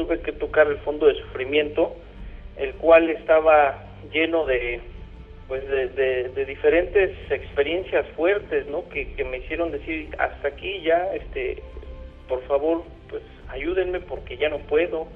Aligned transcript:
tuve 0.00 0.20
que 0.20 0.32
tocar 0.32 0.66
el 0.66 0.78
fondo 0.78 1.08
de 1.08 1.14
sufrimiento, 1.16 1.94
el 2.56 2.72
cual 2.74 3.10
estaba 3.10 3.84
lleno 4.10 4.46
de 4.46 4.80
pues 5.46 5.68
de, 5.68 6.44
diferentes 6.46 7.10
experiencias 7.28 8.06
fuertes, 8.16 8.66
¿no? 8.68 8.88
Que, 8.88 9.12
que 9.14 9.24
me 9.24 9.38
hicieron 9.38 9.72
decir 9.72 10.08
hasta 10.16 10.48
aquí 10.48 10.80
ya, 10.80 11.12
este, 11.12 11.60
por 12.28 12.40
favor, 12.44 12.84
pues 13.10 13.22
ayúdenme 13.48 14.00
porque 14.00 14.36
ya 14.36 14.48
no 14.48 14.58
puedo, 14.60 15.08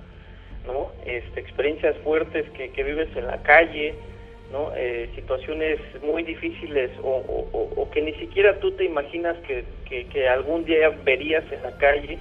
¿no? 0.66 0.90
Este, 1.06 1.40
experiencias 1.40 1.96
fuertes 1.98 2.50
que, 2.50 2.70
que 2.70 2.82
vives 2.82 3.08
en 3.16 3.28
la 3.28 3.42
calle, 3.42 3.94
¿no? 4.52 4.72
Eh, 4.76 5.08
situaciones 5.14 5.78
muy 6.02 6.24
difíciles 6.24 6.90
o, 7.02 7.88
que 7.92 8.02
ni 8.02 8.12
siquiera 8.14 8.58
tú 8.58 8.72
te 8.72 8.84
imaginas 8.84 9.36
que, 9.46 9.64
que, 9.88 10.28
algún 10.28 10.64
día 10.64 10.90
verías 11.04 11.44
en 11.52 11.62
la 11.62 11.78
calle. 11.78 12.18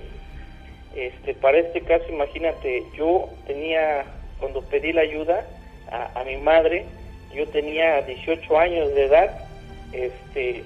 Este, 0.96 1.34
para 1.34 1.58
este 1.58 1.82
caso, 1.82 2.06
imagínate, 2.10 2.84
yo 2.96 3.30
tenía, 3.48 4.06
cuando 4.40 4.62
pedí 4.62 4.94
la 4.94 5.02
ayuda 5.02 5.46
a, 5.92 6.24
mi 6.24 6.38
madre, 6.38 6.86
yo 7.34 7.48
tenía 7.48 8.02
18 8.02 8.60
años 8.60 8.94
de 8.94 9.06
edad, 9.06 9.48
este, 9.92 10.64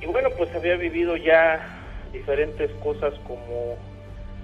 y 0.00 0.06
bueno, 0.06 0.30
pues 0.36 0.52
había 0.54 0.76
vivido 0.76 1.16
ya 1.16 1.60
diferentes 2.12 2.70
cosas 2.82 3.14
como 3.26 3.76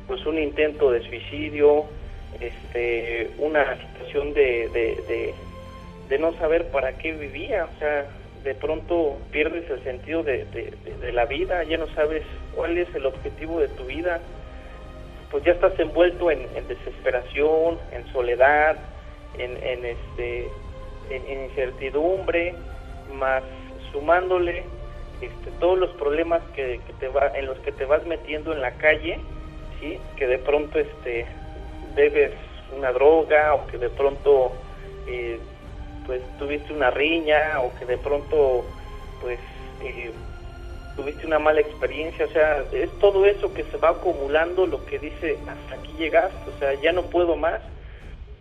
pues 0.07 0.25
un 0.27 0.39
intento 0.39 0.91
de 0.91 1.03
suicidio, 1.03 1.85
este, 2.41 3.31
una 3.39 3.77
situación 3.81 4.33
de, 4.35 4.69
de, 4.69 5.35
de, 6.09 6.19
no 6.19 6.33
saber 6.35 6.69
para 6.69 6.97
qué 6.99 7.13
vivía, 7.13 7.65
o 7.65 7.79
sea, 7.79 8.07
de 8.45 8.55
pronto 8.55 9.19
pierdes 9.33 9.69
el 9.71 9.83
sentido 9.83 10.23
de, 10.23 10.45
de, 10.45 11.13
la 11.13 11.25
vida, 11.25 11.65
ya 11.65 11.79
no 11.79 11.89
sabes 11.95 12.23
cuál 12.55 12.79
es 12.79 12.93
el 12.95 13.07
objetivo 13.07 13.59
de 13.59 13.69
tu 13.69 13.85
vida, 13.85 14.21
pues 15.37 15.45
ya 15.45 15.53
estás 15.53 15.79
envuelto 15.79 16.31
en, 16.31 16.49
desesperación, 16.67 17.77
en 17.93 18.11
soledad, 18.11 18.79
en, 19.37 19.55
en 19.63 19.85
este 19.85 20.49
en, 21.11 21.43
incertidumbre, 21.51 22.55
más 23.13 23.43
sumándole 23.93 24.65
este, 25.21 25.51
todos 25.61 25.79
los 25.79 25.91
problemas 25.97 26.41
que, 26.55 26.81
te 26.99 27.09
va, 27.09 27.33
en 27.35 27.45
los 27.45 27.59
que 27.59 27.71
te 27.71 27.85
vas 27.85 28.07
metiendo 28.07 28.55
en 28.55 28.63
la 28.63 28.71
calle, 28.79 29.19
¿sí? 29.79 29.99
que 30.17 30.27
de 30.27 30.39
pronto 30.39 30.79
este, 30.79 31.27
bebes 31.95 32.33
una 32.75 32.93
droga 32.93 33.53
o 33.57 33.67
que 33.67 33.77
de 33.77 33.91
pronto 33.91 34.53
eh, 35.07 35.39
pues 36.07 36.23
tuviste 36.39 36.73
una 36.73 36.91
riña 36.91 37.61
o 37.61 37.79
que 37.79 37.85
de 37.85 37.99
pronto 37.99 38.65
pues 39.21 39.39
eh, 39.85 40.13
tuviste 40.97 41.27
una 41.27 41.39
mala 41.39 41.61
experiencia, 41.61 42.25
o 42.25 42.31
sea, 42.31 42.65
es 42.73 42.91
todo 42.99 43.27
eso 43.27 43.53
que 43.53 43.65
se 43.65 43.77
va 43.77 43.91
acumulando 43.91 44.67
lo 44.67 44.85
que 44.87 44.99
dice 44.99 45.39
hasta 45.47 45.75
aquí 45.75 45.93
llegaste, 45.99 46.51
o 46.51 46.59
sea, 46.59 46.75
ya 46.81 46.93
no 46.93 47.03
puedo 47.03 47.37
más 47.37 47.61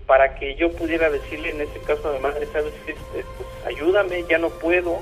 para 0.07 0.35
que 0.35 0.55
yo 0.55 0.71
pudiera 0.71 1.09
decirle 1.09 1.49
en 1.51 1.61
este 1.61 1.79
caso 1.81 2.09
a 2.09 2.13
mi 2.13 2.19
madre, 2.19 2.45
sabes, 2.47 2.73
este, 2.87 2.95
pues, 3.11 3.47
ayúdame, 3.65 4.23
ya 4.29 4.37
no 4.37 4.49
puedo, 4.49 4.99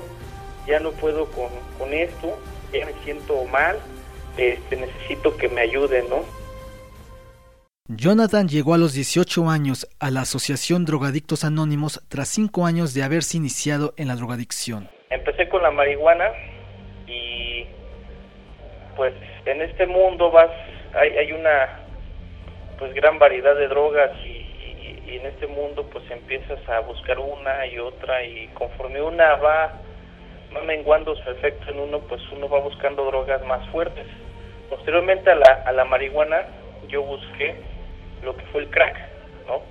ya 0.66 0.80
no 0.80 0.92
puedo 0.92 1.26
con, 1.26 1.50
con 1.78 1.92
esto, 1.92 2.38
ya 2.72 2.86
me 2.86 2.92
siento 3.04 3.44
mal, 3.44 3.76
este, 4.36 4.76
necesito 4.76 5.36
que 5.36 5.48
me 5.48 5.60
ayuden, 5.60 6.08
¿no? 6.08 6.24
Jonathan 7.86 8.48
llegó 8.48 8.72
a 8.72 8.78
los 8.78 8.94
18 8.94 9.50
años 9.50 9.86
a 10.00 10.10
la 10.10 10.22
Asociación 10.22 10.86
Drogadictos 10.86 11.44
Anónimos 11.44 12.02
tras 12.08 12.28
5 12.28 12.64
años 12.64 12.94
de 12.94 13.02
haberse 13.02 13.36
iniciado 13.36 13.92
en 13.98 14.08
la 14.08 14.16
drogadicción. 14.16 14.88
Empecé 15.10 15.50
con 15.50 15.62
la 15.62 15.70
marihuana 15.70 16.24
y 17.06 17.66
pues 18.96 19.14
en 19.46 19.62
este 19.62 19.86
mundo 19.86 20.30
vas 20.30 20.50
hay, 20.94 21.10
hay 21.16 21.32
una 21.32 21.80
pues 22.78 22.94
gran 22.94 23.18
variedad 23.18 23.54
de 23.56 23.68
drogas 23.68 24.10
y 24.24 24.44
en 25.24 25.26
este 25.26 25.46
mundo 25.46 25.88
pues 25.90 26.08
empiezas 26.10 26.58
a 26.68 26.80
buscar 26.80 27.18
una 27.18 27.66
y 27.66 27.78
otra 27.78 28.22
y 28.24 28.48
conforme 28.48 29.00
una 29.00 29.36
va, 29.36 29.72
va 30.54 30.62
menguando 30.62 31.14
su 31.16 31.30
efecto 31.30 31.70
en 31.70 31.80
uno, 31.80 32.00
pues 32.00 32.20
uno 32.32 32.48
va 32.48 32.60
buscando 32.60 33.04
drogas 33.06 33.44
más 33.46 33.66
fuertes. 33.70 34.06
Posteriormente 34.68 35.30
a 35.30 35.36
la, 35.36 35.62
a 35.66 35.72
la 35.72 35.84
marihuana 35.84 36.42
yo 36.88 37.02
busqué 37.02 37.54
lo 38.22 38.36
que 38.36 38.44
fue 38.46 38.62
el 38.62 38.70
crack, 38.70 38.96
¿no? 39.46 39.62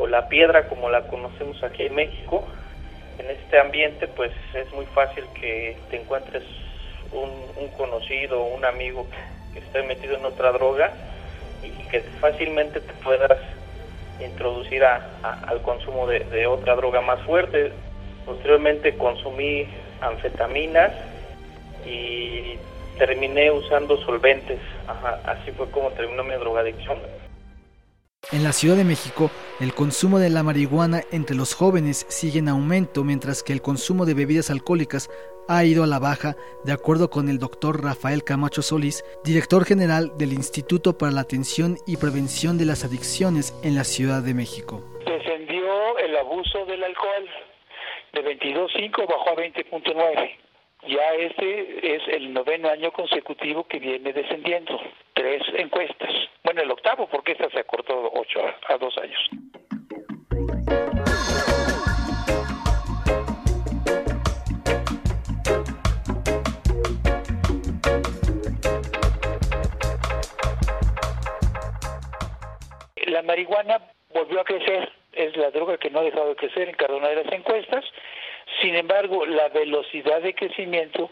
O 0.00 0.06
la 0.06 0.28
piedra 0.28 0.68
como 0.68 0.88
la 0.88 1.06
conocemos 1.08 1.62
aquí 1.62 1.84
en 1.84 1.94
México. 1.94 2.46
En 3.18 3.30
este 3.30 3.58
ambiente 3.58 4.08
pues 4.08 4.32
es 4.54 4.72
muy 4.72 4.86
fácil 4.86 5.24
que 5.40 5.76
te 5.90 6.00
encuentres 6.00 6.44
un, 7.12 7.68
conocido, 7.76 8.42
un 8.44 8.64
amigo 8.64 9.06
que 9.52 9.60
esté 9.60 9.82
metido 9.82 10.16
en 10.16 10.24
otra 10.24 10.52
droga 10.52 10.92
y 11.62 11.70
que 11.88 12.00
fácilmente 12.20 12.80
te 12.80 12.92
puedas 13.04 13.38
introducir 14.20 14.84
al 14.84 15.62
consumo 15.62 16.06
de, 16.06 16.46
otra 16.46 16.76
droga 16.76 17.00
más 17.00 17.20
fuerte. 17.22 17.72
Posteriormente 18.24 18.96
consumí 18.96 19.66
anfetaminas 20.00 20.92
y 21.86 22.56
terminé 22.98 23.50
usando 23.50 23.96
solventes. 24.04 24.60
así 25.24 25.50
fue 25.52 25.70
como 25.70 25.90
terminó 25.90 26.22
mi 26.24 26.34
drogadicción. 26.34 26.98
En 28.30 28.44
la 28.44 28.52
Ciudad 28.52 28.76
de 28.76 28.84
México, 28.84 29.30
el 29.60 29.74
consumo 29.74 30.18
de 30.18 30.30
la 30.30 30.42
marihuana 30.44 31.02
entre 31.10 31.34
los 31.34 31.54
jóvenes 31.54 32.06
sigue 32.08 32.38
en 32.38 32.48
aumento, 32.48 33.02
mientras 33.02 33.42
que 33.42 33.52
el 33.52 33.60
consumo 33.60 34.06
de 34.06 34.14
bebidas 34.14 34.48
alcohólicas 34.48 35.10
ha 35.48 35.64
ido 35.64 35.84
a 35.84 35.86
la 35.86 35.98
baja, 35.98 36.36
de 36.64 36.72
acuerdo 36.72 37.10
con 37.10 37.28
el 37.28 37.38
doctor 37.38 37.82
Rafael 37.82 38.24
Camacho 38.24 38.62
Solís, 38.62 39.04
director 39.24 39.64
general 39.64 40.12
del 40.18 40.32
Instituto 40.32 40.96
para 40.96 41.12
la 41.12 41.22
Atención 41.22 41.76
y 41.86 41.96
Prevención 41.96 42.58
de 42.58 42.66
las 42.66 42.84
Adicciones 42.84 43.54
en 43.62 43.74
la 43.74 43.84
Ciudad 43.84 44.22
de 44.22 44.34
México. 44.34 44.82
Descendió 45.04 45.98
el 45.98 46.16
abuso 46.16 46.64
del 46.66 46.82
alcohol 46.82 47.28
de 48.12 48.22
22.5 48.22 49.06
bajó 49.08 49.30
a 49.30 49.36
20.9. 49.36 50.36
Ya 50.88 51.14
este 51.14 51.96
es 51.96 52.02
el 52.08 52.32
noveno 52.34 52.68
año 52.68 52.90
consecutivo 52.92 53.64
que 53.64 53.78
viene 53.78 54.12
descendiendo. 54.12 54.78
Tres 55.14 55.42
encuestas. 55.56 56.10
Bueno, 56.44 56.62
el 56.62 56.70
octavo 56.70 57.08
porque 57.08 57.32
esta 57.32 57.48
se 57.50 57.60
acortó 57.60 58.10
ocho 58.12 58.40
a, 58.40 58.74
a 58.74 58.78
dos 58.78 58.96
años. 58.98 59.20
Marihuana 73.22 73.80
volvió 74.12 74.40
a 74.40 74.44
crecer, 74.44 74.90
es 75.12 75.36
la 75.36 75.50
droga 75.50 75.78
que 75.78 75.90
no 75.90 76.00
ha 76.00 76.04
dejado 76.04 76.28
de 76.28 76.36
crecer 76.36 76.68
en 76.68 76.74
cada 76.74 76.94
una 76.94 77.08
de 77.08 77.24
las 77.24 77.32
encuestas. 77.32 77.84
Sin 78.60 78.74
embargo, 78.74 79.24
la 79.26 79.48
velocidad 79.48 80.20
de 80.20 80.34
crecimiento 80.34 81.10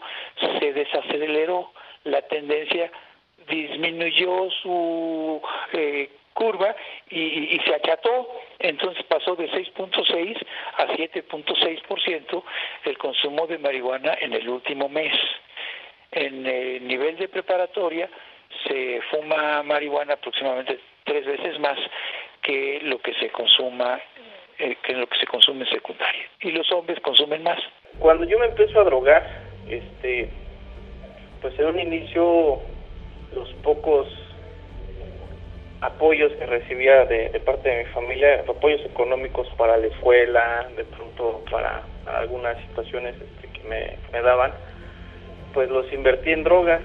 se 0.59 0.73
desaceleró, 0.73 1.71
la 2.03 2.21
tendencia 2.23 2.91
disminuyó 3.47 4.49
su 4.61 5.41
eh, 5.73 6.09
curva 6.33 6.75
y, 7.09 7.59
se 7.65 7.75
acható, 7.75 8.27
entonces 8.59 9.03
pasó 9.05 9.35
de 9.35 9.49
6.6 9.51 10.37
a 10.77 10.87
7.6% 10.87 12.43
el 12.85 12.97
consumo 12.97 13.47
de 13.47 13.57
marihuana 13.57 14.17
en 14.19 14.33
el 14.33 14.47
último 14.49 14.89
mes. 14.89 15.13
En 16.11 16.45
el 16.45 16.87
nivel 16.87 17.17
de 17.17 17.27
preparatoria 17.27 18.09
se 18.67 19.01
fuma 19.09 19.63
marihuana 19.63 20.13
aproximadamente 20.13 20.79
tres 21.03 21.25
veces 21.25 21.59
más 21.59 21.77
que 22.41 22.79
lo 22.83 22.99
que 22.99 23.13
se 23.15 23.29
consuma 23.29 23.99
eh, 24.63 24.77
que 24.83 24.93
lo 24.93 25.07
que 25.07 25.17
se 25.17 25.25
consume 25.25 25.63
en 25.63 25.71
secundaria. 25.71 26.23
Y 26.41 26.51
los 26.51 26.71
hombres 26.71 26.99
consumen 26.99 27.41
más. 27.41 27.57
Cuando 27.97 28.25
yo 28.25 28.37
me 28.37 28.45
empiezo 28.45 28.79
a 28.79 28.83
drogar 28.83 29.27
este 29.67 30.29
pues 31.41 31.57
en 31.57 31.65
un 31.65 31.79
inicio 31.79 32.59
los 33.33 33.51
pocos 33.63 34.07
apoyos 35.81 36.31
que 36.33 36.45
recibía 36.45 37.05
de, 37.05 37.29
parte 37.39 37.69
de 37.69 37.83
mi 37.85 37.89
familia 37.89 38.43
apoyos 38.47 38.81
económicos 38.81 39.47
para 39.57 39.77
la 39.77 39.87
escuela 39.87 40.67
de 40.77 40.83
pronto 40.83 41.43
para, 41.49 41.81
algunas 42.05 42.55
situaciones 42.67 43.15
este, 43.15 43.47
que 43.47 43.67
me, 43.67 43.97
me 44.11 44.21
daban 44.21 44.51
pues 45.55 45.69
los 45.69 45.91
invertí 45.91 46.31
en 46.31 46.43
drogas 46.43 46.81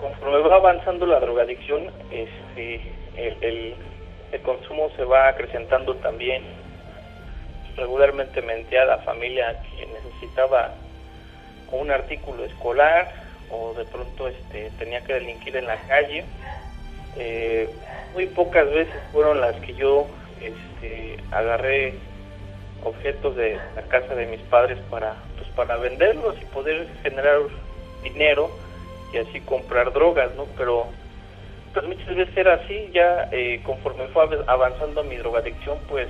conforme 0.00 0.38
va 0.48 0.56
avanzando 0.56 1.06
la 1.06 1.20
drogadicción 1.20 1.90
este 2.10 2.80
el, 3.16 3.74
consumo 4.42 4.90
se 4.96 5.04
va 5.04 5.28
acrecentando 5.28 5.94
también. 5.96 6.42
Regularmente 7.76 8.42
mentía 8.42 8.82
a 8.82 8.86
la 8.86 8.98
familia 8.98 9.60
que 9.62 9.86
necesitaba 9.86 10.74
un 11.72 11.90
artículo 11.90 12.44
escolar 12.44 13.12
o 13.50 13.74
de 13.74 13.84
pronto 13.84 14.28
este, 14.28 14.70
tenía 14.78 15.00
que 15.02 15.14
delinquir 15.14 15.56
en 15.56 15.66
la 15.66 15.76
calle. 15.88 16.24
Eh, 17.16 17.68
muy 18.14 18.26
pocas 18.26 18.68
veces 18.70 18.94
fueron 19.12 19.40
las 19.40 19.56
que 19.56 19.74
yo 19.74 20.06
este, 20.40 21.16
agarré 21.30 21.94
objetos 22.84 23.34
de 23.36 23.58
la 23.74 23.82
casa 23.82 24.14
de 24.14 24.26
mis 24.26 24.40
padres 24.42 24.78
para 24.90 25.16
pues 25.36 25.48
para 25.50 25.76
venderlos 25.76 26.36
y 26.40 26.44
poder 26.46 26.86
generar 27.02 27.40
dinero 28.02 28.50
y 29.12 29.18
así 29.18 29.40
comprar 29.40 29.92
drogas 29.92 30.34
no 30.34 30.46
pero 30.56 30.86
pues 31.72 31.86
muchas 31.86 32.16
veces 32.16 32.36
era 32.36 32.54
así, 32.54 32.90
ya 32.92 33.28
eh, 33.30 33.60
conforme 33.64 34.06
fue 34.08 34.26
avanzando 34.46 35.04
mi 35.04 35.16
drogadicción, 35.16 35.78
pues 35.88 36.08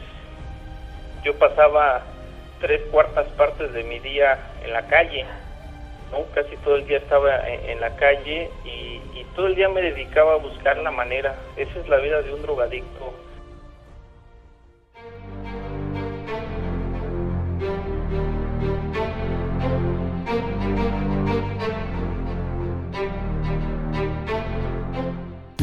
yo 1.24 1.34
pasaba 1.36 2.02
tres 2.60 2.80
cuartas 2.90 3.26
partes 3.30 3.72
de 3.72 3.82
mi 3.84 3.98
día 3.98 4.38
en 4.64 4.72
la 4.72 4.86
calle, 4.86 5.24
¿no? 6.12 6.24
Casi 6.32 6.56
todo 6.58 6.76
el 6.76 6.86
día 6.86 6.98
estaba 6.98 7.46
en, 7.48 7.80
la 7.80 7.94
calle 7.96 8.50
y, 8.64 9.00
y 9.14 9.26
todo 9.34 9.48
el 9.48 9.56
día 9.56 9.68
me 9.68 9.82
dedicaba 9.82 10.34
a 10.34 10.36
buscar 10.36 10.78
la 10.78 10.90
manera. 10.90 11.34
Esa 11.56 11.78
es 11.80 11.88
la 11.88 11.98
vida 11.98 12.22
de 12.22 12.32
un 12.32 12.42
drogadicto 12.42 13.12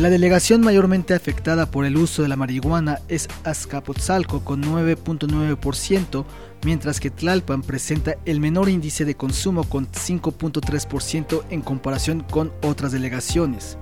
La 0.06 0.12
delegación 0.12 0.62
mayormente 0.62 1.16
afectada 1.16 1.66
por 1.66 1.84
el 1.84 1.98
uso 1.98 2.22
de 2.22 2.28
la 2.28 2.36
marihuana 2.36 3.00
es 3.10 3.28
Azcapotzalco 3.44 4.46
con 4.46 4.62
9.9%, 4.62 6.24
mientras 6.64 7.00
que 7.00 7.10
Tlalpan 7.10 7.64
presenta 7.64 8.14
el 8.24 8.40
menor 8.40 8.70
índice 8.70 9.04
de 9.04 9.16
consumo 9.16 9.68
con 9.68 9.88
5.3% 9.88 11.46
en 11.50 11.64
comparación 11.64 12.22
con 12.22 12.54
otras 12.62 12.92
delegaciones. 12.92 13.80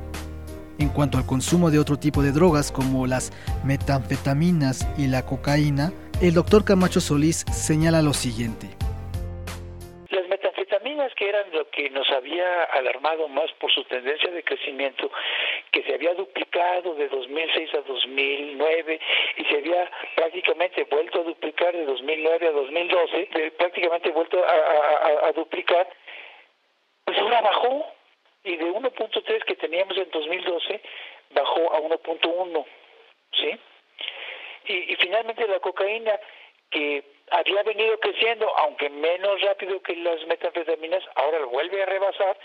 En 0.80 0.88
cuanto 0.88 1.18
al 1.18 1.26
consumo 1.26 1.72
de 1.72 1.80
otro 1.80 2.00
tipo 2.00 2.24
de 2.24 2.32
drogas 2.32 2.72
como 2.72 3.06
las 3.06 3.34
metanfetaminas 3.66 4.88
y 4.98 5.08
la 5.08 5.26
cocaína, 5.26 5.92
el 6.22 6.36
doctor 6.36 6.64
Camacho 6.64 7.02
Solís 7.02 7.44
señala 7.52 8.02
lo 8.02 8.14
siguiente 8.14 8.70
que 11.16 11.30
eran 11.30 11.52
lo 11.52 11.70
que 11.70 11.90
nos 11.90 12.10
había 12.12 12.64
alarmado 12.66 13.28
más 13.28 13.52
por 13.60 13.72
su 13.72 13.84
tendencia 13.86 14.32
de 14.32 14.44
crecimiento, 14.44 15.12
que 15.74 15.84
se 15.84 15.96
había 15.96 16.14
duplicado 16.14 16.94
de 16.94 17.10
2006 17.10 17.74
a 17.74 17.82
2009 17.82 19.00
y 19.38 19.46
se 19.46 19.58
había 19.58 19.92
prácticamente 20.16 20.84
vuelto 20.84 21.22
a 21.22 21.24
duplicar 21.24 21.74
de 21.74 21.84
2009 21.86 22.48
a 22.48 22.52
2012, 22.52 23.52
prácticamente 23.58 24.12
vuelto 24.12 24.42
a, 24.46 25.28
a 25.28 25.32
duplicar, 25.34 25.90
pues 27.04 27.18
ahora 27.18 27.42
bajó 27.42 27.86
y 28.44 28.56
de 28.56 28.66
1.3 28.66 29.44
que 29.46 29.56
teníamos 29.56 29.98
en 29.98 30.10
2012 30.12 30.82
bajó 31.32 31.74
a 31.74 31.80
1.1, 31.80 32.66
¿sí? 33.34 33.60
Y, 34.68 34.94
y 34.94 34.96
finalmente 34.98 35.48
la 35.48 35.60
cocaína 35.60 36.20
que 36.70 37.04
había 37.32 37.64
venido 37.64 38.00
creciendo, 38.00 38.48
aunque 38.58 38.90
menos 38.92 39.42
rápido 39.42 39.82
que 39.82 39.96
las 39.96 40.24
metanfetaminas, 40.28 41.04
ahora 41.16 41.40
lo 41.40 41.50
vuelve 41.50 41.82
a 41.82 41.88
rebasar 41.88 42.38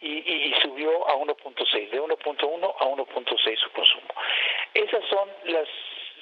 y, 0.00 0.54
subió 0.62 1.08
a 1.08 1.16
1.6, 1.16 1.90
de 1.90 2.00
1.1 2.00 2.74
a 2.78 2.84
1.6 2.84 3.58
su 3.58 3.70
consumo. 3.70 4.08
Esas 4.74 5.04
son 5.08 5.28
las 5.44 5.68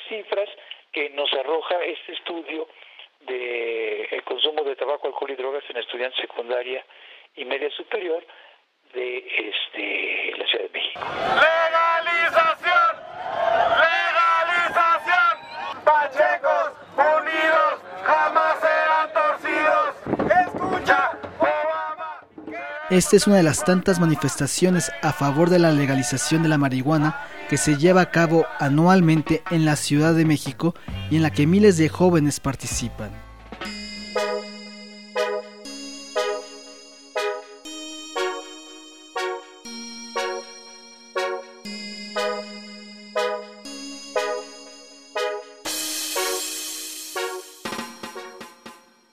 cifras 0.08 0.48
que 0.92 1.10
nos 1.10 1.32
arroja 1.34 1.82
este 1.84 2.12
estudio 2.12 2.68
de 3.20 4.04
el 4.04 4.22
consumo 4.22 4.62
de 4.62 4.76
tabaco, 4.76 5.08
alcohol 5.08 5.30
y 5.30 5.36
drogas 5.36 5.64
en 5.70 5.78
estudiantes 5.78 6.20
secundaria 6.20 6.84
y 7.36 7.44
media 7.44 7.70
superior 7.70 8.24
de 8.92 9.18
este 9.50 10.36
la 10.38 10.46
Ciudad 10.46 10.64
de 10.64 10.70
México. 10.70 11.00
Esta 22.94 23.16
es 23.16 23.26
una 23.26 23.38
de 23.38 23.42
las 23.42 23.64
tantas 23.64 23.98
manifestaciones 23.98 24.92
a 25.02 25.12
favor 25.12 25.50
de 25.50 25.58
la 25.58 25.72
legalización 25.72 26.44
de 26.44 26.48
la 26.48 26.58
marihuana 26.58 27.18
que 27.50 27.56
se 27.56 27.76
lleva 27.76 28.02
a 28.02 28.10
cabo 28.12 28.46
anualmente 28.60 29.42
en 29.50 29.64
la 29.64 29.74
Ciudad 29.74 30.14
de 30.14 30.24
México 30.24 30.76
y 31.10 31.16
en 31.16 31.24
la 31.24 31.32
que 31.32 31.44
miles 31.44 31.76
de 31.76 31.88
jóvenes 31.88 32.38
participan. 32.38 33.10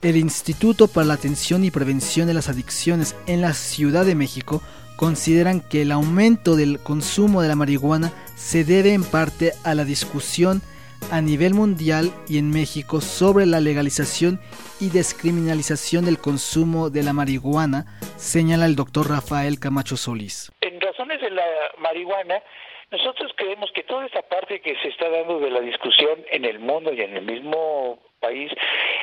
El 0.01 0.17
Instituto 0.17 0.87
para 0.87 1.05
la 1.05 1.13
Atención 1.13 1.63
y 1.63 1.69
Prevención 1.69 2.25
de 2.25 2.33
las 2.33 2.49
Adicciones 2.49 3.15
en 3.27 3.41
la 3.41 3.53
Ciudad 3.53 4.03
de 4.03 4.15
México 4.15 4.63
consideran 4.95 5.61
que 5.61 5.83
el 5.83 5.91
aumento 5.91 6.55
del 6.55 6.79
consumo 6.79 7.43
de 7.43 7.47
la 7.47 7.55
marihuana 7.55 8.11
se 8.35 8.63
debe 8.63 8.95
en 8.95 9.03
parte 9.03 9.51
a 9.63 9.75
la 9.75 9.85
discusión 9.85 10.63
a 11.11 11.21
nivel 11.21 11.53
mundial 11.53 12.11
y 12.27 12.39
en 12.39 12.49
México 12.49 12.99
sobre 12.99 13.45
la 13.45 13.59
legalización 13.59 14.39
y 14.79 14.89
descriminalización 14.89 16.05
del 16.05 16.17
consumo 16.17 16.89
de 16.89 17.03
la 17.03 17.13
marihuana, 17.13 17.85
señala 18.17 18.65
el 18.65 18.75
doctor 18.75 19.07
Rafael 19.07 19.59
Camacho 19.59 19.97
Solís. 19.97 20.51
En 20.61 20.81
razones 20.81 21.21
de 21.21 21.29
la 21.29 21.43
marihuana, 21.79 22.41
nosotros 22.91 23.31
creemos 23.35 23.71
que 23.71 23.83
toda 23.83 24.05
esta 24.05 24.21
parte 24.21 24.59
que 24.59 24.75
se 24.77 24.89
está 24.89 25.09
dando 25.09 25.39
de 25.39 25.49
la 25.49 25.61
discusión 25.61 26.23
en 26.29 26.45
el 26.45 26.59
mundo 26.59 26.91
y 26.93 27.01
en 27.01 27.15
el 27.15 27.23
mismo 27.23 27.99
país 28.19 28.51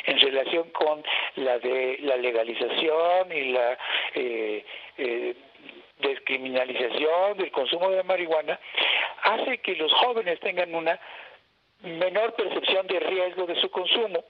en 0.05 0.19
relación 0.21 0.69
con 0.71 1.03
la 1.37 1.59
de 1.59 1.99
la 2.03 2.17
legalización 2.17 3.33
y 3.33 3.53
la 3.53 3.79
eh, 4.15 4.65
eh, 4.99 5.35
descriminalización 6.01 7.39
del 7.39 7.51
consumo 7.51 7.91
de 7.91 8.03
marihuana 8.05 8.61
hace 9.23 9.59
que 9.59 9.75
los 9.75 9.93
jóvenes 9.95 10.39
tengan 10.41 10.75
una 10.75 10.99
menor 11.83 12.35
percepción 12.35 12.87
de 12.87 13.01
riesgo 13.01 13.47
de 13.47 13.61
su 13.61 13.71
consumo. 13.71 14.25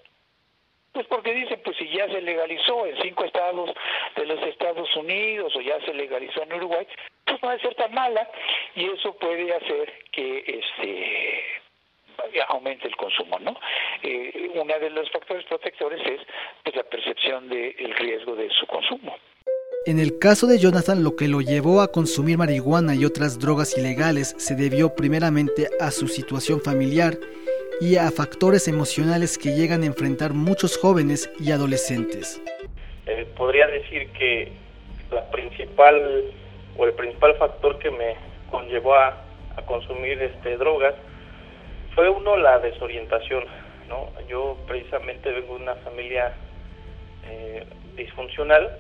Pues 0.99 1.07
porque 1.07 1.33
dicen, 1.33 1.61
pues 1.65 1.77
si 1.77 1.89
ya 1.91 2.09
se 2.09 2.21
legalizó 2.21 2.85
en 2.85 3.01
cinco 3.01 3.23
estados 3.23 3.71
de 4.17 4.27
los 4.27 4.43
Estados 4.43 4.97
Unidos 4.97 5.55
o 5.55 5.61
ya 5.61 5.79
se 5.83 5.95
legalizó 5.95 6.43
en 6.43 6.55
Uruguay, 6.55 6.89
pues 7.25 7.41
no 7.41 7.51
debe 7.51 7.63
ser 7.63 7.77
tan 7.77 7.95
mala 7.95 8.29
y 8.75 8.85
eso 8.87 9.17
puede 9.17 9.55
hacer 9.55 9.93
que 10.11 10.39
este 10.45 11.45
aumente 12.49 12.89
el 12.89 12.97
consumo, 12.97 13.39
¿no? 13.39 13.55
Eh, 14.03 14.51
uno 14.57 14.77
de 14.77 14.91
los 14.91 15.09
factores 15.13 15.45
protectores 15.45 16.05
es 16.05 16.21
pues, 16.65 16.75
la 16.75 16.83
percepción 16.83 17.49
del 17.49 17.95
riesgo 17.95 18.35
de 18.35 18.51
su 18.51 18.67
consumo. 18.67 19.17
En 19.87 20.01
el 20.01 20.19
caso 20.19 20.49
de 20.49 20.59
Jonathan, 20.59 21.05
lo 21.05 21.15
que 21.15 21.29
lo 21.29 21.43
llevó 21.43 21.81
a 21.81 21.93
consumir 21.93 22.39
marihuana 22.39 22.97
y 22.97 23.05
otras 23.05 23.39
drogas 23.39 23.79
ilegales 23.79 24.35
se 24.37 24.57
debió 24.57 24.97
primeramente 24.97 25.69
a 25.79 25.93
su 25.93 26.09
situación 26.09 26.61
familiar 26.61 27.15
y 27.81 27.97
a 27.97 28.11
factores 28.11 28.69
emocionales 28.69 29.39
que 29.39 29.51
llegan 29.51 29.83
a 29.83 29.87
enfrentar 29.87 30.33
muchos 30.33 30.77
jóvenes 30.77 31.31
y 31.39 31.53
adolescentes. 31.53 32.41
Eh, 33.07 33.27
podría 33.37 33.67
decir 33.69 34.11
que 34.13 34.53
la 35.11 35.31
principal 35.31 36.25
o 36.77 36.85
el 36.85 36.93
principal 36.93 37.35
factor 37.37 37.79
que 37.79 37.91
me 37.91 38.17
conllevó 38.51 38.95
a, 38.95 39.25
consumir 39.67 40.23
este 40.23 40.57
drogas 40.57 40.95
fue 41.95 42.09
uno 42.09 42.37
la 42.37 42.61
desorientación, 42.61 43.45
¿no? 43.89 44.09
Yo 44.29 44.57
precisamente 44.69 45.33
vengo 45.33 45.57
de 45.57 45.63
una 45.65 45.75
familia 45.75 46.33
eh, 47.29 47.67
disfuncional, 47.97 48.79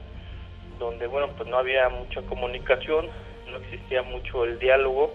donde, 0.78 1.08
bueno, 1.08 1.30
pues 1.36 1.48
no 1.48 1.58
había 1.58 1.88
mucha 1.88 2.22
comunicación, 2.22 3.08
no 3.50 3.56
existía 3.56 4.02
mucho 4.02 4.44
el 4.44 4.60
diálogo, 4.60 5.12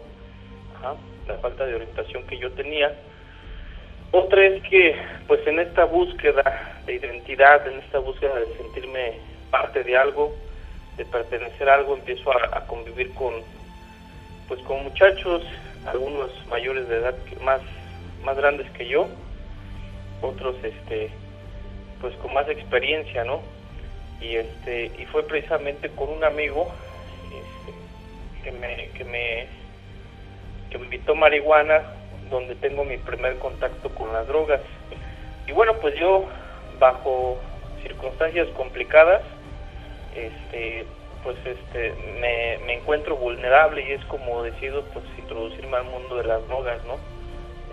la 1.28 1.36
falta 1.36 1.66
de 1.66 1.76
orientación 1.76 2.28
que 2.28 2.38
yo 2.38 2.52
tenía. 2.52 2.94
Otra 4.16 4.46
es 4.46 4.62
que, 4.62 4.96
pues 5.26 5.46
en 5.48 5.58
esta 5.58 5.86
búsqueda 5.86 6.78
de 6.86 6.94
identidad, 6.94 7.68
en 7.68 7.80
esta 7.80 7.98
búsqueda 7.98 8.36
de 8.36 8.58
sentirme 8.58 9.14
parte 9.50 9.84
de 9.84 9.98
algo, 9.98 10.36
de 10.98 11.06
pertenecer 11.06 11.68
a 11.68 11.74
algo, 11.74 11.96
empiezo 11.96 12.32
a, 12.32 12.68
convivir 12.68 13.12
con, 13.16 13.34
pues 14.48 14.62
con 14.62 14.84
muchachos, 14.84 15.42
algunos 15.88 16.30
mayores 16.48 16.88
de 16.90 16.98
edad 16.98 17.16
más 17.42 17.62
más 18.24 18.38
grandes 18.38 18.70
que 18.74 18.88
yo, 18.88 19.08
otros 20.22 20.58
este 20.64 21.10
pues 22.00 22.16
con 22.18 22.36
más 22.36 22.48
experiencia, 22.50 23.24
¿no? 23.24 23.42
Y 24.22 24.36
este 24.36 24.92
y 24.96 25.06
fue 25.08 25.26
precisamente 25.26 25.90
con 25.90 26.10
un 26.10 26.24
amigo 26.24 26.72
este, 27.26 28.44
que 28.44 28.52
me 28.52 28.90
que 28.90 29.06
me 29.06 29.48
que 30.70 30.78
me 30.78 30.84
invitó 30.84 31.16
marihuana 31.16 32.03
donde 32.34 32.56
tengo 32.56 32.84
mi 32.84 32.98
primer 32.98 33.38
contacto 33.38 33.90
con 33.90 34.12
las 34.12 34.28
drogas. 34.28 34.60
Y 35.48 35.52
bueno, 35.52 35.74
pues 35.80 35.96
yo 35.96 36.26
bajo 36.80 37.38
circunstancias 37.84 38.48
complicadas 38.58 39.22
este 40.16 40.86
pues 41.24 41.38
este 41.46 41.94
me, 42.20 42.74
encuentro 42.74 43.16
vulnerable 43.16 43.88
y 43.88 43.94
es 43.94 44.04
como 44.06 44.44
decido 44.44 44.84
pues 44.94 45.06
introducirme 45.18 45.78
al 45.78 45.86
mundo 45.86 46.18
de 46.18 46.26
las 46.26 46.46
drogas, 46.48 46.84
¿no? 46.86 46.98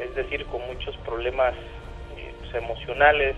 es 0.00 0.14
decir, 0.14 0.47
con 0.47 0.62
muchos 0.67 0.97
problemas 0.99 1.55
eh, 2.17 2.33
pues, 2.38 2.55
emocionales. 2.55 3.37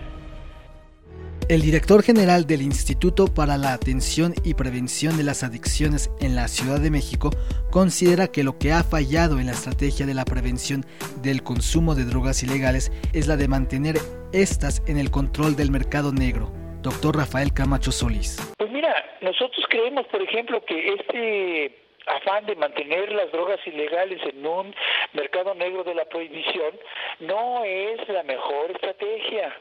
El 1.49 1.61
director 1.61 2.01
general 2.03 2.47
del 2.47 2.61
Instituto 2.61 3.25
para 3.27 3.57
la 3.57 3.73
Atención 3.73 4.33
y 4.45 4.53
Prevención 4.53 5.17
de 5.17 5.23
las 5.23 5.43
Adicciones 5.43 6.09
en 6.21 6.37
la 6.37 6.47
Ciudad 6.47 6.79
de 6.79 6.89
México 6.89 7.31
considera 7.69 8.31
que 8.31 8.43
lo 8.43 8.57
que 8.57 8.71
ha 8.71 8.81
fallado 8.81 9.39
en 9.39 9.47
la 9.47 9.51
estrategia 9.51 10.05
de 10.05 10.13
la 10.13 10.23
prevención 10.23 10.85
del 11.21 11.43
consumo 11.43 11.95
de 11.95 12.05
drogas 12.05 12.43
ilegales 12.43 12.93
es 13.13 13.27
la 13.27 13.35
de 13.35 13.49
mantener 13.49 13.95
estas 14.31 14.81
en 14.87 14.97
el 14.97 15.11
control 15.11 15.57
del 15.57 15.69
mercado 15.69 16.13
negro. 16.13 16.49
Doctor 16.81 17.17
Rafael 17.17 17.51
Camacho 17.53 17.91
Solís. 17.91 18.39
Pues 18.57 18.71
mira, 18.71 18.95
nosotros 19.19 19.65
creemos, 19.67 20.07
por 20.07 20.21
ejemplo, 20.21 20.63
que 20.63 20.93
este 20.93 21.77
afán 22.07 22.45
de 22.45 22.55
mantener 22.55 23.11
las 23.11 23.29
drogas 23.33 23.59
ilegales 23.67 24.21
en 24.31 24.45
un 24.47 24.73
mercado 25.11 25.53
negro 25.55 25.83
de 25.83 25.93
la 25.93 26.05
prohibición 26.05 26.71
no 27.19 27.65
es 27.65 28.07
la 28.07 28.23
mejor 28.23 28.71
estrategia, 28.71 29.53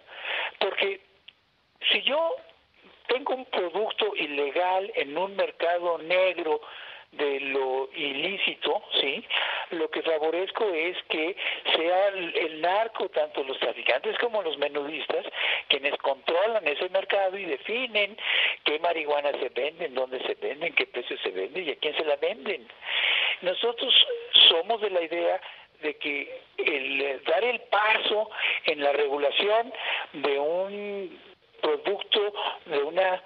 porque 0.61 1.12
si 1.91 2.03
yo 2.03 2.37
tengo 3.09 3.35
un 3.35 3.45
producto 3.47 4.15
ilegal 4.17 4.91
en 4.95 5.17
un 5.17 5.37
mercado 5.37 5.99
negro 5.99 6.61
de 7.13 7.41
lo 7.41 7.91
ilícito, 7.95 8.83
¿sí? 9.01 9.23
Lo 9.71 9.91
que 9.91 10.03
favorezco 10.03 10.65
es 10.73 10.97
que 11.11 11.37
sea 11.77 12.09
el 12.09 12.61
narco, 12.63 13.09
tanto 13.11 13.45
los 13.45 13.59
traficantes 13.59 14.17
como 14.19 14.43
los 14.43 14.57
menudistas, 14.57 15.27
quienes 15.69 15.97
controlan 15.99 16.67
ese 16.67 16.89
mercado 16.89 17.37
y 17.37 17.45
definen 17.45 18.17
qué 18.65 18.79
marihuana 18.79 19.31
se 19.33 19.51
vende, 19.51 19.89
dónde 19.89 20.21
se 20.23 20.35
vende, 20.35 20.69
en 20.69 20.75
qué 20.75 20.87
precio 20.87 21.19
se 21.19 21.31
vende 21.31 21.61
y 21.61 21.71
a 21.71 21.77
quién 21.77 21.95
se 21.97 22.05
la 22.05 22.17
venden. 22.17 22.67
Nosotros 23.43 23.95
somos 24.49 24.81
de 24.81 24.91
la 24.91 25.03
idea 25.03 25.41
de 25.83 25.97
que 25.99 26.41
el 26.59 27.23
dar 27.25 27.45
el 27.45 27.61
paso 27.63 28.31
en 28.65 28.83
la 28.83 28.93
regulación 28.93 29.73
de 30.13 30.39
un 30.39 31.32
producto 31.63 32.21
de 32.67 32.83
una 32.83 33.23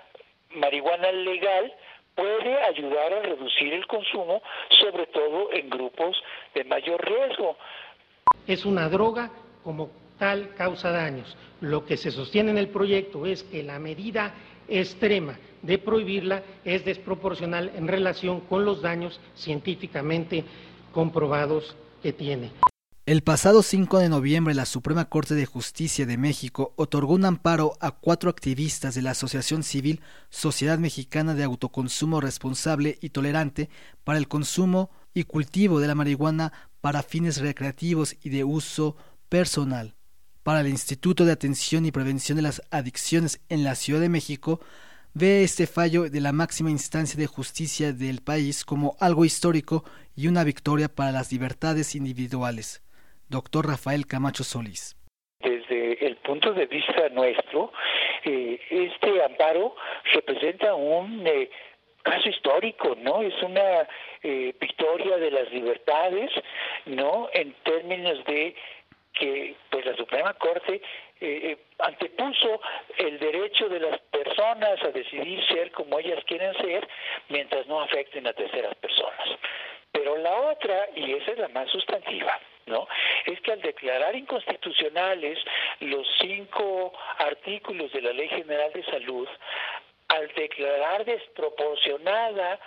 marihuana 0.55 1.11
legal 1.11 1.73
puede 2.15 2.63
ayudar 2.65 3.13
a 3.13 3.23
reducir 3.23 3.73
el 3.73 3.87
consumo, 3.87 4.43
sobre 4.81 5.07
todo 5.07 5.53
en 5.53 5.69
grupos 5.69 6.17
de 6.55 6.65
mayor 6.65 7.05
riesgo. 7.05 7.57
Es 8.47 8.65
una 8.65 8.89
droga 8.89 9.31
como 9.65 9.91
tal 10.19 10.55
causa 10.55 10.91
daños. 10.91 11.37
Lo 11.61 11.85
que 11.85 11.97
se 11.97 12.11
sostiene 12.11 12.51
en 12.51 12.59
el 12.59 12.69
proyecto 12.69 13.27
es 13.27 13.43
que 13.43 13.63
la 13.63 13.79
medida 13.79 14.35
extrema 14.69 15.39
de 15.63 15.79
prohibirla 15.79 16.43
es 16.65 16.85
desproporcional 16.85 17.73
en 17.75 17.89
relación 17.89 18.41
con 18.41 18.65
los 18.65 18.83
daños 18.83 19.21
científicamente 19.35 20.45
comprobados 20.93 21.77
que 22.03 22.13
tiene. 22.13 22.51
El 23.07 23.23
pasado 23.23 23.63
5 23.63 24.01
de 24.01 24.09
noviembre 24.09 24.53
la 24.53 24.67
Suprema 24.67 25.05
Corte 25.05 25.37
de 25.37 25.47
Justicia 25.47 26.07
de 26.07 26.17
México 26.17 26.75
otorgó 26.75 27.15
un 27.15 27.25
amparo 27.25 27.79
a 27.81 27.93
cuatro 27.93 28.29
activistas 28.29 28.97
de 28.97 29.03
la 29.03 29.13
Asociación 29.13 29.63
Civil 29.63 30.01
Sociedad 30.29 30.77
Mexicana 30.81 31.37
de 31.37 31.45
Autoconsumo 31.45 32.21
Responsable 32.21 32.99
y 33.01 33.11
Tolerante 33.11 33.71
para 34.03 34.19
el 34.19 34.27
consumo 34.27 34.91
y 35.15 35.23
cultivo 35.23 35.79
de 35.79 35.87
la 35.87 35.95
marihuana 35.95 36.53
para 36.81 37.05
fines 37.05 37.37
recreativos 37.37 38.17
y 38.25 38.31
de 38.31 38.43
uso 38.43 38.97
personal. 39.29 39.95
Para 40.43 40.63
el 40.63 40.67
Instituto 40.67 41.25
de 41.25 41.31
Atención 41.31 41.87
y 41.87 41.93
Prevención 41.93 42.35
de 42.35 42.43
las 42.43 42.61
Adicciones 42.73 43.41
en 43.49 43.63
la 43.63 43.77
Ciudad 43.77 44.01
de 44.01 44.09
México, 44.09 44.59
ve 45.15 45.45
este 45.45 45.69
fallo 45.69 46.11
de 46.11 46.21
la 46.21 46.33
máxima 46.33 46.73
instancia 46.73 47.17
de 47.17 47.29
justicia 47.29 47.93
del 47.93 48.21
país 48.21 48.65
como 48.65 48.97
algo 48.99 49.25
histórico 49.25 49.85
y 50.17 50.27
una 50.27 50.43
victoria 50.43 50.93
para 50.93 51.13
las 51.13 51.31
libertades 51.31 51.95
individuales 51.95 52.83
doctor 53.29 53.67
Rafael 53.67 54.07
Camacho 54.07 54.45
Solís. 54.45 54.97
Desde 55.41 56.07
el 56.07 56.17
punto 56.17 56.53
de 56.53 56.67
vista 56.67 57.09
nuestro, 57.11 57.73
eh, 58.25 58.59
este 58.71 59.23
amparo 59.23 59.75
representa 60.13 60.75
un 60.75 61.27
eh, 61.27 61.51
caso 62.03 62.29
histórico, 62.29 62.97
¿no? 62.99 63.23
Es 63.23 63.35
una 63.43 63.87
eh, 64.23 64.55
victoria 64.61 65.17
de 65.19 65.31
las 65.31 65.51
libertades, 65.53 66.31
¿no? 66.87 67.29
En 67.33 67.53
términos 67.65 68.25
de 68.25 68.55
que 69.13 69.57
pues 69.71 69.85
la 69.87 69.97
Suprema 69.97 70.35
Corte 70.35 70.83
antepuso 71.79 72.61
el 72.99 73.19
derecho 73.19 73.67
de 73.71 73.81
las 73.81 73.99
personas 74.11 74.83
a 74.83 74.91
decidir 74.91 75.43
ser 75.47 75.71
como 75.73 75.99
ellas 75.99 76.23
quieren 76.27 76.53
ser 76.59 76.87
mientras 77.31 77.67
no 77.67 77.81
afecten 77.81 78.27
a 78.27 78.35
terceras 78.35 78.75
personas. 78.75 79.39
Pero 79.91 80.19
la 80.19 80.37
otra, 80.51 80.89
y 80.95 81.13
esa 81.13 81.33
es 81.33 81.39
la 81.39 81.49
más 81.49 81.71
sustantiva, 81.71 82.39
¿no? 82.67 82.87
Es 83.25 83.41
que 83.41 83.53
al 83.53 83.63
declarar 83.63 84.15
inconstitucionales 84.15 85.39
los 85.81 86.07
cinco 86.21 86.93
artículos 87.19 87.93
de 87.93 88.03
la 88.03 88.13
Ley 88.13 88.29
General 88.29 88.73
de 88.73 88.85
Salud, 88.85 89.29
al 90.09 90.29
declarar 90.35 91.05
desproporcionada 91.05 92.59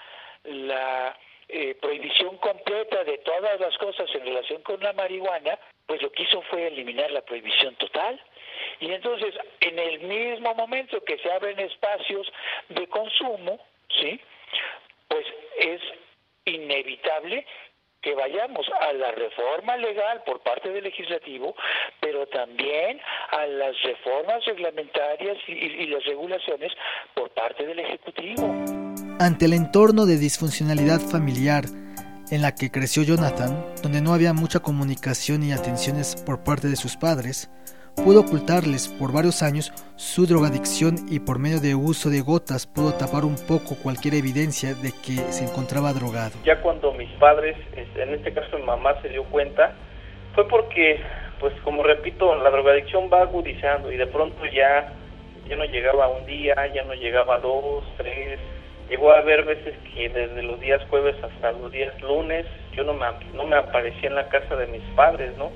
la 0.43 1.17
eh, 1.47 1.75
prohibición 1.81 2.37
completa 2.37 3.03
de 3.03 3.17
todas 3.19 3.59
las 3.59 3.77
cosas 3.77 4.09
en 4.13 4.23
relación 4.23 4.61
con 4.61 4.79
la 4.81 4.93
marihuana, 4.93 5.57
pues 5.85 6.01
lo 6.01 6.11
que 6.11 6.23
hizo 6.23 6.41
fue 6.43 6.67
eliminar 6.67 7.11
la 7.11 7.21
prohibición 7.21 7.75
total. 7.75 8.21
Y 8.79 8.91
entonces, 8.91 9.33
en 9.59 9.79
el 9.79 9.99
mismo 10.01 10.53
momento 10.53 11.03
que 11.03 11.17
se 11.17 11.31
abren 11.31 11.59
espacios 11.59 12.31
de 12.69 12.87
consumo, 12.87 13.59
¿sí? 13.99 14.19
Pues 15.07 15.25
es 15.57 15.81
inevitable 16.45 17.45
que 18.01 18.15
vayamos 18.15 18.65
a 18.81 18.93
la 18.93 19.11
reforma 19.11 19.75
legal 19.77 20.23
por 20.25 20.41
parte 20.41 20.69
del 20.69 20.83
legislativo, 20.83 21.55
pero 21.99 22.25
también 22.27 22.99
a 23.31 23.45
las 23.45 23.75
reformas 23.83 24.45
reglamentarias 24.45 25.37
y, 25.47 25.87
las 25.87 26.05
regulaciones 26.05 26.71
por 27.13 27.29
parte 27.31 27.65
del 27.65 27.79
ejecutivo. 27.79 28.53
Ante 29.19 29.45
el 29.45 29.53
entorno 29.53 30.05
de 30.05 30.17
disfuncionalidad 30.17 31.01
familiar 31.01 31.65
en 32.31 32.41
la 32.41 32.55
que 32.55 32.71
creció 32.71 33.03
Jonathan, 33.03 33.65
donde 33.81 34.01
no 34.01 34.13
había 34.13 34.33
mucha 34.33 34.59
comunicación 34.59 35.43
y 35.43 35.51
atenciones 35.51 36.15
por 36.25 36.43
parte 36.43 36.67
de 36.67 36.75
sus 36.75 36.95
padres, 36.95 37.49
pudo 37.95 38.21
ocultarles 38.21 38.87
por 38.87 39.11
varios 39.11 39.43
años 39.43 39.71
su 39.95 40.25
drogadicción 40.25 40.95
y 41.09 41.19
por 41.19 41.39
medio 41.39 41.59
de 41.59 41.75
uso 41.75 42.09
de 42.09 42.21
gotas 42.21 42.65
pudo 42.65 42.93
tapar 42.93 43.25
un 43.25 43.35
poco 43.47 43.75
cualquier 43.75 44.15
evidencia 44.15 44.73
de 44.73 44.91
que 44.91 45.17
se 45.31 45.45
encontraba 45.45 45.93
drogado. 45.93 46.31
Ya 46.45 46.61
cuando 46.61 46.93
mis 46.93 47.09
padres, 47.13 47.57
en 47.75 48.13
este 48.13 48.33
caso 48.33 48.57
mi 48.57 48.63
mamá 48.63 49.01
se 49.01 49.09
dio 49.09 49.23
cuenta, 49.25 49.73
fue 50.35 50.47
porque, 50.47 51.01
pues 51.39 51.53
como 51.63 51.83
repito, 51.83 52.35
la 52.35 52.49
drogadicción 52.49 53.09
va 53.11 53.21
agudizando 53.21 53.91
y 53.91 53.97
de 53.97 54.07
pronto 54.07 54.45
ya, 54.45 54.93
ya 55.47 55.55
no 55.55 55.65
llegaba 55.65 56.07
un 56.07 56.25
día, 56.25 56.55
ya 56.73 56.83
no 56.83 56.93
llegaba 56.93 57.39
dos, 57.39 57.83
tres, 57.97 58.39
llegó 58.89 59.11
a 59.11 59.19
haber 59.19 59.45
veces 59.45 59.75
que 59.93 60.09
desde 60.09 60.41
los 60.43 60.59
días 60.59 60.81
jueves 60.89 61.15
hasta 61.23 61.51
los 61.51 61.71
días 61.71 61.99
lunes 62.01 62.45
yo 62.73 62.83
no 62.83 62.93
me, 62.93 63.05
no 63.33 63.43
me 63.43 63.55
aparecía 63.55 64.09
en 64.09 64.15
la 64.15 64.27
casa 64.29 64.55
de 64.55 64.67
mis 64.67 64.83
padres, 64.95 65.37
¿no? 65.37 65.51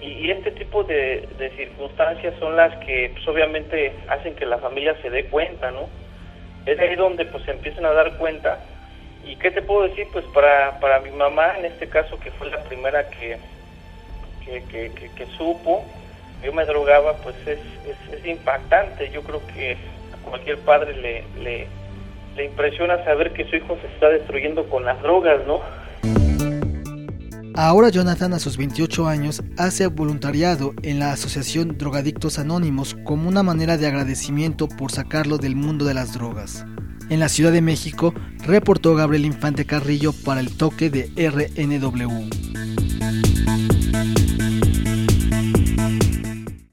Y, 0.00 0.30
este 0.30 0.50
tipo 0.52 0.82
de, 0.84 1.28
circunstancias 1.56 2.34
son 2.38 2.56
las 2.56 2.74
que 2.84 3.10
pues, 3.12 3.28
obviamente 3.28 3.92
hacen 4.08 4.34
que 4.34 4.46
la 4.46 4.58
familia 4.58 4.96
se 5.02 5.10
dé 5.10 5.24
cuenta, 5.26 5.70
¿no? 5.70 5.88
Es 6.64 6.78
ahí 6.78 6.94
donde 6.96 7.26
pues 7.26 7.44
se 7.44 7.50
empiezan 7.50 7.84
a 7.84 7.92
dar 7.92 8.16
cuenta. 8.16 8.60
¿Y 9.24 9.36
qué 9.36 9.50
te 9.50 9.60
puedo 9.60 9.86
decir? 9.86 10.06
Pues 10.12 10.24
para, 10.26 10.80
para 10.80 11.00
mi 11.00 11.10
mamá, 11.10 11.58
en 11.58 11.66
este 11.66 11.88
caso, 11.88 12.18
que 12.18 12.30
fue 12.32 12.50
la 12.50 12.62
primera 12.64 13.08
que, 13.10 13.38
que, 14.44 14.90
que, 15.16 15.26
supo, 15.36 15.84
yo 16.42 16.52
me 16.52 16.64
drogaba, 16.64 17.16
pues 17.18 17.36
es, 17.46 17.60
es, 18.12 18.26
impactante. 18.26 19.10
Yo 19.10 19.22
creo 19.22 19.42
que 19.54 19.72
a 19.72 20.28
cualquier 20.28 20.58
padre 20.60 20.94
le, 20.96 21.24
le, 21.42 21.66
le 22.36 22.44
impresiona 22.44 23.04
saber 23.04 23.32
que 23.32 23.44
su 23.44 23.56
hijo 23.56 23.76
se 23.82 23.86
está 23.88 24.08
destruyendo 24.08 24.64
con 24.68 24.84
las 24.84 25.00
drogas, 25.02 25.46
¿no? 25.46 25.60
Ahora 27.62 27.90
Jonathan 27.90 28.32
a 28.32 28.38
sus 28.38 28.56
28 28.56 29.06
años 29.06 29.42
hace 29.58 29.86
voluntariado 29.86 30.72
en 30.80 30.98
la 30.98 31.12
Asociación 31.12 31.76
Drogadictos 31.76 32.38
Anónimos 32.38 32.96
como 33.04 33.28
una 33.28 33.42
manera 33.42 33.76
de 33.76 33.86
agradecimiento 33.86 34.66
por 34.66 34.90
sacarlo 34.92 35.36
del 35.36 35.56
mundo 35.56 35.84
de 35.84 35.92
las 35.92 36.14
drogas. 36.14 36.64
En 37.10 37.20
la 37.20 37.28
Ciudad 37.28 37.52
de 37.52 37.60
México 37.60 38.14
reportó 38.46 38.94
Gabriel 38.94 39.26
Infante 39.26 39.66
Carrillo 39.66 40.14
para 40.14 40.40
el 40.40 40.56
toque 40.56 40.88
de 40.88 41.12
RNW. 41.18 42.79